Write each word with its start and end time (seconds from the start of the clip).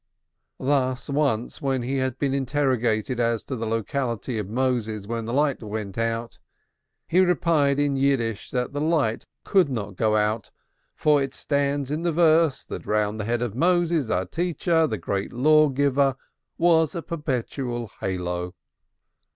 Thus 0.59 1.09
once, 1.11 1.61
when 1.61 1.83
he 1.83 1.97
had 1.97 2.17
been 2.17 2.33
interrogated 2.33 3.19
as 3.19 3.43
to 3.43 3.55
the 3.55 3.67
locality 3.67 4.39
of 4.39 4.49
Moses 4.49 5.05
when 5.05 5.25
the 5.25 5.31
light 5.31 5.61
went 5.61 5.95
out, 5.95 6.39
he 7.07 7.19
replied 7.19 7.77
in 7.79 7.95
Yiddish 7.95 8.49
that 8.49 8.73
the 8.73 8.81
light 8.81 9.27
could 9.43 9.69
not 9.69 9.97
go 9.97 10.15
out, 10.15 10.49
for 10.95 11.21
"it 11.21 11.35
stands 11.35 11.91
in 11.91 12.01
the 12.01 12.11
verse, 12.11 12.65
that 12.65 12.87
round 12.87 13.19
the 13.19 13.25
head 13.25 13.43
of 13.43 13.53
Moses, 13.53 14.09
our 14.09 14.25
teacher, 14.25 14.87
the 14.87 14.97
great 14.97 15.31
law 15.31 15.69
giver, 15.69 16.15
was 16.57 16.95
a 16.95 17.03
perpetual 17.03 17.91
halo." 17.99 18.55